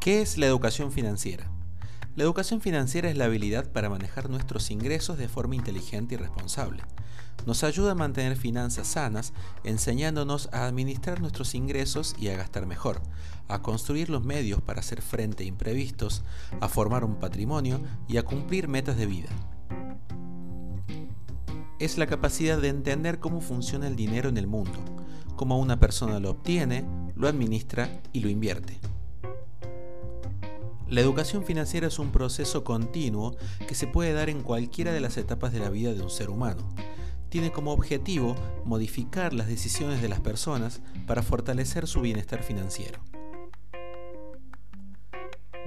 [0.00, 1.50] ¿Qué es la educación financiera?
[2.16, 6.82] La educación financiera es la habilidad para manejar nuestros ingresos de forma inteligente y responsable.
[7.44, 13.02] Nos ayuda a mantener finanzas sanas, enseñándonos a administrar nuestros ingresos y a gastar mejor,
[13.46, 16.22] a construir los medios para hacer frente a imprevistos,
[16.62, 19.28] a formar un patrimonio y a cumplir metas de vida.
[21.78, 24.78] Es la capacidad de entender cómo funciona el dinero en el mundo,
[25.36, 28.80] cómo una persona lo obtiene, lo administra y lo invierte.
[30.90, 33.36] La educación financiera es un proceso continuo
[33.68, 36.30] que se puede dar en cualquiera de las etapas de la vida de un ser
[36.30, 36.68] humano.
[37.28, 42.98] Tiene como objetivo modificar las decisiones de las personas para fortalecer su bienestar financiero.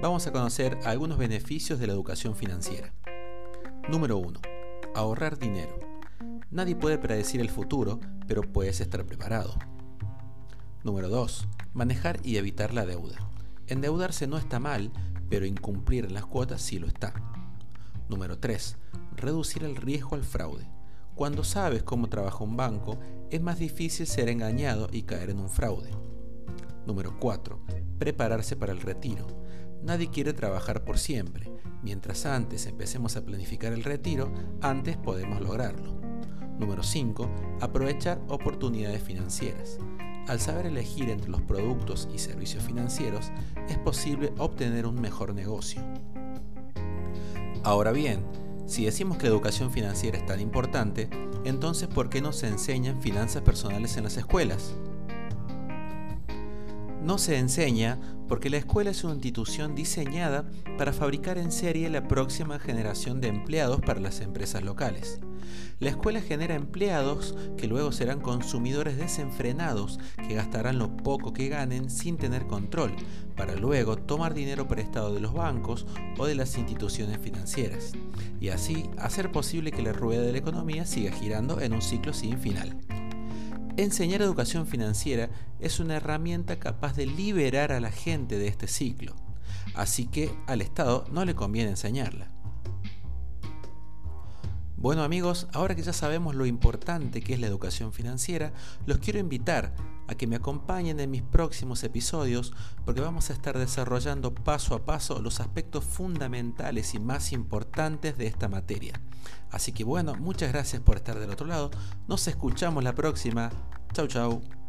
[0.02, 2.92] Vamos a conocer algunos beneficios de la educación financiera.
[3.88, 4.38] Número 1.
[4.94, 5.80] Ahorrar dinero.
[6.50, 9.54] Nadie puede predecir el futuro, pero puedes estar preparado.
[10.82, 11.48] Número 2.
[11.72, 13.16] Manejar y evitar la deuda.
[13.66, 14.92] Endeudarse no está mal,
[15.28, 17.14] pero incumplir las cuotas sí lo está.
[18.08, 18.76] Número 3.
[19.16, 20.68] Reducir el riesgo al fraude.
[21.14, 22.98] Cuando sabes cómo trabaja un banco,
[23.30, 25.90] es más difícil ser engañado y caer en un fraude.
[26.86, 27.60] Número 4.
[27.98, 29.26] Prepararse para el retiro.
[29.82, 31.52] Nadie quiere trabajar por siempre.
[31.82, 36.00] Mientras antes empecemos a planificar el retiro, antes podemos lograrlo.
[36.58, 37.30] Número 5.
[37.60, 39.78] Aprovechar oportunidades financieras.
[40.26, 43.30] Al saber elegir entre los productos y servicios financieros,
[43.68, 45.82] es posible obtener un mejor negocio.
[47.62, 48.24] Ahora bien,
[48.66, 51.10] si decimos que la educación financiera es tan importante,
[51.44, 54.74] entonces ¿por qué no se enseñan finanzas personales en las escuelas?
[57.04, 62.08] No se enseña porque la escuela es una institución diseñada para fabricar en serie la
[62.08, 65.20] próxima generación de empleados para las empresas locales.
[65.80, 71.90] La escuela genera empleados que luego serán consumidores desenfrenados que gastarán lo poco que ganen
[71.90, 72.96] sin tener control,
[73.36, 75.86] para luego tomar dinero prestado de los bancos
[76.16, 77.92] o de las instituciones financieras,
[78.40, 82.14] y así hacer posible que la rueda de la economía siga girando en un ciclo
[82.14, 82.78] sin final.
[83.76, 89.16] Enseñar educación financiera es una herramienta capaz de liberar a la gente de este ciclo,
[89.74, 92.33] así que al Estado no le conviene enseñarla.
[94.84, 98.52] Bueno amigos, ahora que ya sabemos lo importante que es la educación financiera,
[98.84, 99.74] los quiero invitar
[100.08, 102.52] a que me acompañen en mis próximos episodios
[102.84, 108.26] porque vamos a estar desarrollando paso a paso los aspectos fundamentales y más importantes de
[108.26, 109.00] esta materia.
[109.50, 111.70] Así que bueno, muchas gracias por estar del otro lado.
[112.06, 113.50] Nos escuchamos la próxima.
[113.94, 114.63] Chau chau.